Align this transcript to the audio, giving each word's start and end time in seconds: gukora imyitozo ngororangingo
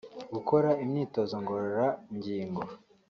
gukora 0.33 0.69
imyitozo 0.83 1.35
ngororangingo 1.43 2.61